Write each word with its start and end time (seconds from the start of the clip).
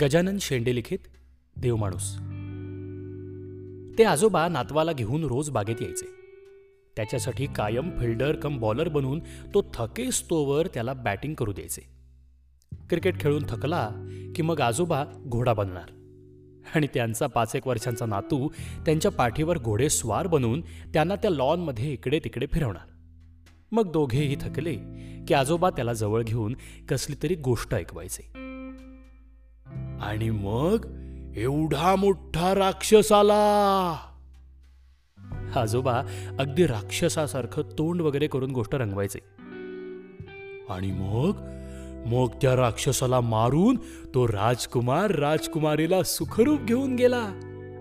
गजानन 0.00 0.38
शेंडे 0.40 0.74
लिखित 0.74 0.98
देवमाणूस 1.56 2.14
ते 3.98 4.04
आजोबा 4.04 4.48
नातवाला 4.48 4.92
घेऊन 4.92 5.24
रोज 5.24 5.50
बागेत 5.50 5.82
यायचे. 5.82 6.06
त्याच्यासाठी 6.96 7.46
कायम 7.46 7.90
फिल्डर 7.98 8.36
कम 8.36 8.58
बॉलर 8.58 8.88
बनून 8.88 9.20
तो 9.54 9.70
थकेस्तोवर 9.74 10.66
त्याला 10.66 10.92
बॅटिंग 10.92 11.34
करू 11.34 11.52
द्यायचे. 11.52 11.80
क्रिकेट 12.90 13.20
खेळून 13.20 13.42
थकला 13.48 13.90
की 14.36 14.42
मग 14.42 14.60
आजोबा 14.60 15.04
घोडा 15.26 15.52
बनणार. 15.52 15.90
आणि 16.74 16.86
त्यांचा 16.94 17.26
पाच 17.26 17.56
एक 17.56 17.68
वर्षांचा 17.68 18.06
नातू 18.06 18.48
त्यांच्या 18.86 19.10
पाठीवर 19.10 19.58
घोडे 19.58 19.88
स्वार 19.88 20.26
बनवून 20.26 20.60
त्यांना 20.60 21.16
त्या 21.16 21.30
लॉनमध्ये 21.30 21.92
इकडे 21.92 22.20
तिकडे 22.24 22.46
फिरवणार. 22.52 22.90
मग 23.72 23.92
दोघेही 23.92 24.36
थकले 24.40 24.74
की 25.28 25.34
आजोबा 25.34 25.70
त्याला 25.70 25.92
जवळ 25.92 26.22
घेऊन 26.22 26.56
कसली 26.88 27.16
तरी 27.22 27.34
गोष्ट 27.34 27.74
ऐकवायचे. 27.74 28.47
आणि 30.00 30.30
मग 30.30 30.86
एवढा 31.36 31.96
मोठा 31.96 32.54
राक्षस 32.54 33.12
आला. 33.12 33.96
आजोबा 35.56 36.02
अगदी 36.38 36.66
राक्षसासारखं 36.66 37.62
तोंड 37.62 38.02
वगैरे 38.02 38.26
करून 38.26 38.50
गोष्ट 38.50 38.74
रंगवायचे. 38.74 39.18
आणि 40.68 40.90
मग 40.90 41.32
मग 42.06 42.28
त्या 42.42 42.56
राक्षसाला 42.56 43.20
मारून 43.20 43.76
तो 44.14 44.28
राजकुमार 44.28 45.10
राजकुमारीला 45.10 46.02
सुखरूप 46.02 46.60
घेऊन 46.60 46.96
गेला 46.96 47.22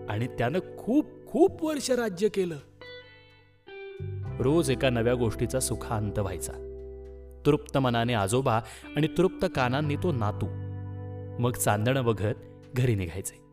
आणि 0.09 0.27
त्यानं 0.27 0.59
खूप 0.77 1.05
खूप 1.27 1.65
वर्ष 1.65 1.91
राज्य 1.91 2.29
केलं. 2.29 2.55
रोज 4.39 4.69
एका 4.69 4.89
नव्या 4.89 5.15
गोष्टीचा 5.15 5.59
सुखांत 5.59 6.19
व्हायचा. 6.19 6.53
तृप्त 7.45 7.77
मनाने 7.77 8.13
आजोबा 8.13 8.61
आणि 8.95 9.07
तृप्त 9.17 9.45
कानांनी 9.55 9.95
तो 9.95 10.11
नातू. 10.11 10.66
मग 11.39 11.51
चांदणं 11.51 12.05
बघत 12.05 12.33
घरी 12.75 12.95
निघायचे. 12.95 13.47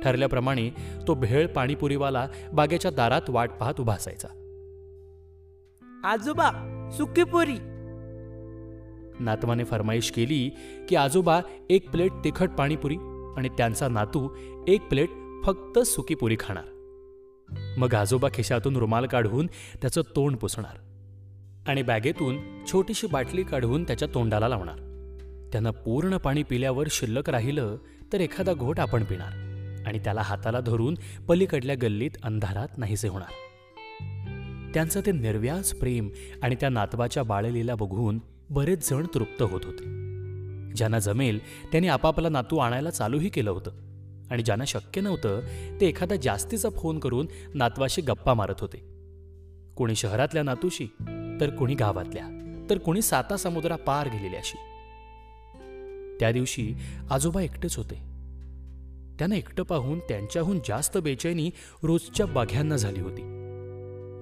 ठरल्याप्रमाणे 0.00 0.70
तो 1.06 1.14
भेळ 1.14 1.46
पाणीपुरीवाला 1.46 2.28
बागेच्या 2.52 2.90
दारात 2.90 3.22
वाट 3.28 3.50
पाहत 3.50 3.80
उभा 3.80 3.94
असायचा. 3.94 4.28
आजोबा 6.04 6.50
सुकी 6.96 7.24
पुरी. 7.24 7.58
नातवाने 9.20 9.64
फरमाईश 9.64 10.10
केली 10.10 10.50
की 10.88 10.96
आजोबा 10.96 11.40
एक 11.70 11.90
प्लेट 11.90 12.12
तिखट 12.24 12.50
पाणीपुरी 12.50 12.96
आणि 13.36 13.48
त्यांचा 13.48 13.88
नातू 13.88 14.28
एक 14.68 14.88
प्लेट 14.88 15.10
फक्त 15.44 15.78
सुकी 15.78 16.14
पुरी 16.14 16.36
खाणार. 16.40 16.64
मग 17.78 17.94
आजोबा 17.94 18.28
खिशातून 18.34 18.76
रुमाल 18.76 19.06
काढून 19.06 19.46
त्याचं 19.46 20.00
तोंड 20.16 20.36
पुसणार 20.36 20.78
आणि 21.68 21.82
बॅगेतून 21.82 22.64
छोटीशी 22.66 23.06
बाटली 23.06 23.42
काढून 23.42 23.84
त्याच्या 23.84 24.08
तोंडाला 24.14 24.48
लावणार. 24.48 24.91
त्यांना 25.52 25.70
पूर्ण 25.70 26.16
पाणी 26.16 26.42
पिल्यावर 26.42 26.86
शिल्लक 26.90 27.30
राहिलं 27.30 27.76
तर 28.12 28.20
एखादा 28.20 28.52
घोट 28.52 28.80
आपण 28.80 29.04
पिणार 29.04 29.32
आणि 29.86 29.98
त्याला 29.98 30.20
हाताला 30.20 30.60
धरून 30.60 30.94
पलीकडल्या 31.28 31.76
गल्लीत 31.82 32.10
अंधारात 32.22 32.78
नाहीसे 32.78 33.08
होणार. 33.08 33.32
त्यांचं 34.74 35.00
ते 35.06 35.12
निर्व्याज 35.12 35.72
प्रेम 35.72 36.08
आणि 36.42 36.54
त्या 36.54 36.68
नातवाच्या 36.68 37.22
बाळलीला 37.22 37.74
बघून 37.74 38.18
बरेच 38.50 38.90
जण 38.90 39.06
तृप्त 39.14 39.42
होत 39.42 39.60
होते. 39.64 39.84
ज्यांना 40.76 40.98
जमेल 40.98 41.38
त्यांनी 41.42 41.88
आपापला 41.88 42.28
नातू 42.28 42.58
आणायला 42.58 42.90
चालूही 42.90 43.28
केलं 43.28 43.50
होतं 43.50 43.70
आणि 44.30 44.42
ज्यांना 44.42 44.64
शक्य 44.64 45.00
नव्हतं 45.00 45.40
ते 45.80 45.86
एखादा 45.86 46.16
जास्तीचा 46.16 46.68
फोन 46.70 46.98
करून 46.98 47.26
नातवाशी 47.54 48.02
गप्पा 48.02 48.34
मारत 48.34 48.60
होते. 48.60 48.78
कोणी 49.76 49.94
शहरातल्या 49.94 50.42
नातूशी 50.42 50.86
तर 51.40 51.50
कोणी 51.58 51.74
गावातल्या 51.74 52.26
तर 52.70 52.78
कोणी 52.78 53.02
साता 53.02 53.36
समुद्रा 53.36 53.76
पार 53.76 54.06
गेलेल्याशी. 54.06 54.56
त्या 56.22 56.32
दिवशी 56.32 56.74
आजोबा 57.10 57.42
एकटेच 57.42 57.76
होते. 57.76 57.94
त्यांना 59.18 59.36
एकटं 59.36 59.62
पाहून 59.62 59.98
त्यांच्याहून 59.98 60.58
जास्त 60.58 60.98
बेचैनी 60.98 61.50
रोजच्या 61.82 62.26
बाघ्यांना 62.26 62.76
झाली 62.76 63.00
होती. 63.00 63.22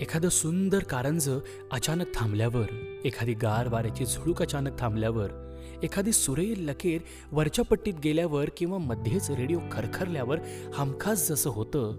एखादं 0.00 0.28
सुंदर 0.28 0.78
कारंज 0.78 1.30
अचानक 1.72 2.06
थांबल्यावर 2.14 2.96
एखादी 3.04 3.34
गार 3.34 3.68
वाऱ्याची 3.68 4.06
झुळूक 4.06 4.42
अचानक 4.42 4.78
थांबल्यावर 4.78 5.56
एखादी 5.82 6.12
सुरेल 6.12 6.68
लकेर 6.68 7.00
वरच्या 7.32 7.64
पट्टीत 7.64 7.94
गेल्यावर 8.04 8.48
किंवा 8.56 8.78
मध्येच 8.78 9.30
रेडिओ 9.30 9.58
खरखरल्यावर 9.72 10.38
हमखास 10.74 11.28
जसं 11.28 11.50
होतं 11.50 11.96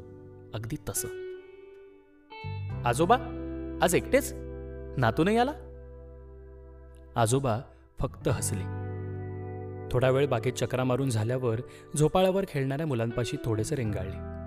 अगदी 0.53 0.75
तसं. 0.89 1.07
आजोबा 2.85 3.15
आज 3.81 3.95
एकटेच? 3.95 4.33
नातू 4.97 5.23
नाही 5.23 5.37
आला? 5.37 5.53
आजोबा 7.15 7.59
फक्त 7.99 8.27
हसले. 8.27 8.80
थोडा 9.91 10.09
वेळ 10.09 10.27
बागेत 10.27 10.53
चक्रा 10.53 10.83
मारून 10.83 11.09
झाल्यावर 11.09 11.61
झोपाळावर 11.97 12.45
खेळणाऱ्या 12.47 12.87
मुलांपाशी 12.87 13.37
थोडेसे 13.45 13.75
रेंगाळले. 13.75 14.41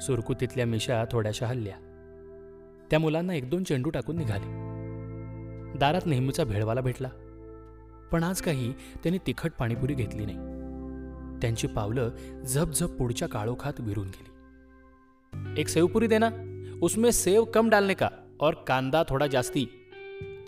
सुरकुतीतल्या 0.00 0.66
मिशा 0.66 1.04
थोड्याशा 1.12 1.46
हल्ल्या. 1.46 1.74
त्या 2.90 2.98
मुलांना 2.98 3.34
एक 3.34 3.50
दोन 3.50 3.64
चेंडू 3.64 3.90
टाकून 3.90 4.16
निघाले. 4.16 4.46
दारात 5.78 6.00
नेहमीचा 6.06 6.44
भेळवाला 6.44 6.80
भेटला. 6.80 7.08
पण 8.12 8.22
आज 8.22 8.40
काही 8.40 8.72
त्यांनी 8.72 9.18
तिखट 9.26 9.52
पाणीपुरी 9.58 9.94
घेतली 9.94 10.26
नाही. 10.26 10.36
त्यांची 11.42 11.66
पावलं 11.66 12.10
झपझप 12.44 12.90
पुढच्या 12.90 13.28
काळोखात 13.28 13.72
विरून 13.78 14.06
गेली. 14.06 14.30
एक 15.60 15.68
सेवपुरी 15.68 16.06
देना 16.06 16.30
उसमें 16.82 17.10
सेव 17.10 17.44
कम 17.44 17.68
डालने 17.68 17.94
का 17.94 18.08
और 18.40 18.54
कांदा 18.54 19.02
थोडा 19.08 19.26
जास्ती. 19.26 19.90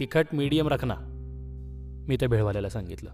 तिखट 0.00 0.26
मीडियम 0.32 0.68
रखना. 0.68 0.94
मी 2.08 2.16
त्या 2.16 2.28
भेळवाल्याला 2.28 2.68
सांगितलं. 2.68 3.10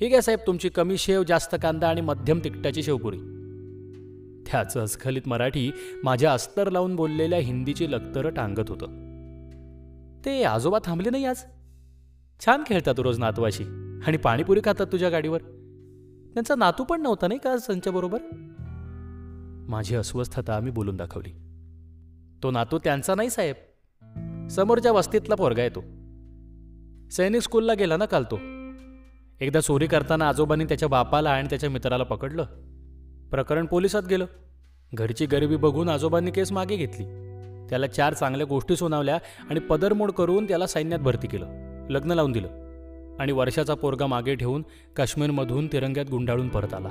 ही 0.00 0.08
घ्या 0.08 0.22
साहेब 0.22 0.40
तुमची 0.46 0.68
कमी 0.68 0.98
शेव 0.98 1.22
जास्त 1.22 1.56
कांदा 1.62 1.88
आणि 1.88 2.00
मध्यम 2.00 2.40
तिकटाची 2.44 2.82
शेवपुरी. 2.82 3.18
त्याचं 4.46 4.80
अस्खलित 4.80 5.22
मराठी 5.26 5.72
माझ्या 6.04 6.32
अस्तर 6.32 6.70
लावून 6.70 6.96
बोललेल्या 6.96 7.38
हिंदीची 7.38 7.90
लक्तरं 7.90 8.30
टांगत 8.30 8.70
होतं. 8.70 8.86
ते 10.24 10.42
आजोबा 10.42 10.78
थांबले 10.84 11.10
नाही 11.10 11.24
आज? 11.24 11.36
छान 12.44 12.62
खेळतात 12.66 12.94
रोज 12.98 13.18
नातवाशी. 13.18 13.64
आणि 14.06 14.16
पाणीपुरी 14.16 14.60
खातात 14.64 14.86
तुझ्या 14.92 15.08
गाडीवर. 15.08 15.40
त्यांचा 16.34 16.54
नातू 16.54 16.84
पण 16.84 17.02
नव्हता 17.02 17.28
नाही 17.28 17.40
का 17.44 17.52
आज 17.52 17.66
त्यांच्याबरोबर 17.66 18.18
माझी 19.68 19.94
अस्वस्थता 19.94 20.60
मी 20.60 20.70
बोलून 20.70 20.96
दाखवली. 20.96 21.30
तो 22.42 22.50
नातू 22.50 22.78
त्यांचा 22.78 23.14
नाही 23.14 23.30
साहेब. 23.30 23.56
समोरच्या 24.48 24.92
वस्तीतला 24.92 25.34
पोरगा 25.34 25.62
आहे 25.62 25.70
तो. 25.70 25.80
सैनिक 27.10 27.42
स्कूलला 27.42 27.74
गेला 27.74 27.96
ना 27.96 28.04
काल 28.04 28.22
तो. 28.22 28.57
एकदा 29.40 29.60
चोरी 29.60 29.86
करताना 29.86 30.28
आजोबांनी 30.28 30.64
त्याच्या 30.64 30.88
बापाला 30.88 31.30
आणि 31.30 31.46
त्याच्या 31.50 31.70
मित्राला 31.70 32.04
पकडलं. 32.04 32.44
प्रकरण 33.30 33.66
पोलिसात 33.66 34.02
गेलं. 34.10 34.26
घरची 34.94 35.26
गरिबी 35.26 35.56
बघून 35.56 35.88
आजोबांनी 35.88 36.30
केस 36.30 36.52
मागे 36.52 36.76
घेतली. 36.76 37.04
त्याला 37.70 37.86
चार 37.86 38.14
चांगल्या 38.14 38.46
गोष्टी 38.46 38.76
सुनावल्या 38.76 39.18
आणि 39.50 39.60
पदरमोड 39.60 40.10
करून 40.10 40.44
त्याला 40.44 40.66
सैन्यात 40.66 41.00
भरती 41.00 41.26
केलं. 41.26 41.46
लग्न 41.90 42.12
लावून 42.12 42.32
दिलं. 42.32 42.48
आणि 43.20 43.32
वर्षाचा 43.32 43.74
पोरगा 43.74 44.06
मागे 44.06 44.34
ठेवून 44.34 44.64
काश्मीरमधून 44.96 45.66
तिरंग्यात 45.66 46.06
गुंडाळून 46.10 46.48
परत 46.48 46.74
आला. 46.74 46.88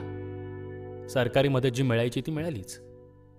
सरकारी 1.09 1.47
मदत 1.47 1.67
जी 1.67 1.83
मिळायची 1.83 2.21
ती 2.21 2.31
मिळालीच. 2.31 2.79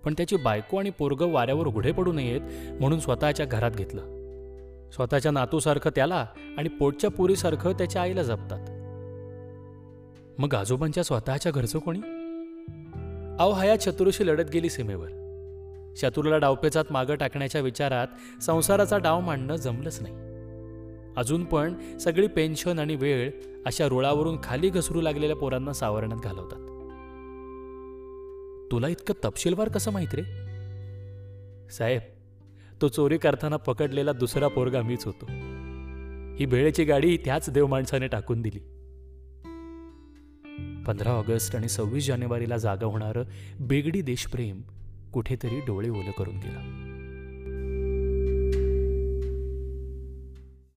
पण 0.03 0.13
त्याची 0.13 0.35
बायको 0.35 0.77
आणि 0.77 0.89
पोरगं 0.89 1.31
वाऱ्यावर 1.31 1.67
उघडे 1.67 1.91
पडू 1.91 2.13
नयेत 2.13 2.41
म्हणून 2.79 2.99
स्वतःच्या 2.99 3.45
घरात 3.45 3.71
घेतलं. 3.71 4.01
स्वतःच्या 4.91 5.31
नातूसारखं 5.31 5.89
त्याला 5.95 6.25
आणि 6.57 6.69
पोटच्या 6.69 7.09
पुरीसारखं 7.09 7.71
त्याच्या 7.71 8.01
आईला 8.01 8.23
जपतात. 8.23 8.68
मग 10.39 10.55
आजोबांच्या 10.55 11.03
स्वतःच्या 11.03 11.51
घरचं 11.51 11.79
कोणी? 11.79 11.99
अहो 13.39 13.51
हया 13.51 13.75
चतुरशी 13.79 14.27
लढत 14.27 14.49
गेली 14.53 14.69
सीमेवर. 14.69 15.07
शत्रूला 15.97 16.37
डावपेचात 16.37 16.85
मागं 16.89 17.15
टाकण्याच्या 17.15 17.61
विचारात 17.61 18.07
संसाराचा 18.41 18.97
डाव 18.97 19.19
मांडणं 19.19 19.55
जमलंच 19.55 19.99
नाही. 20.01 20.15
अजून 21.17 21.45
पण 21.45 21.97
सगळी 21.97 22.27
पेन्शन 22.27 22.79
आणि 22.79 22.95
वेळ 22.95 23.31
अशा 23.65 23.87
रुळावरून 23.87 24.37
खाली 24.43 24.69
घसरू 24.69 25.01
लागलेल्या 25.01 25.35
पोरांना 25.35 25.73
सावरण्यात 25.73 26.19
घालवतात. 26.23 26.59
तुला 28.71 28.87
इतकं 28.87 29.13
तपशीलवार 29.25 29.69
कसं 29.69 29.91
माहीत 29.91 30.15
रे? 30.15 30.23
साहेब 31.69 32.01
तो 32.81 32.87
चोरी 32.87 33.17
करताना 33.17 33.57
पकडलेला 33.57 34.11
दुसरा 34.11 34.47
पोरगा 34.47 34.81
मीच 34.81 35.05
होतो. 35.05 35.25
ही 36.35 36.45
भेळेची 36.45 36.83
गाडी 36.83 37.17
त्याच 37.17 37.49
देव 37.49 37.67
माणसाने 37.67 38.07
टाकून 38.07 38.41
दिली. 38.41 38.78
पंधरा 40.87 41.11
ऑगस्ट 41.11 41.55
आणि 41.55 41.69
सव्वीस 41.69 42.07
जानेवारीला 42.07 42.57
जागा 42.57 42.85
होणारं 42.85 43.23
बेगडी 43.59 44.01
देशप्रेम 44.01 44.61
कुठेतरी 45.13 45.59
डोळे 45.59 45.89
ओलं 45.89 46.11
करून 46.11 46.35
गेलं. 46.35 46.88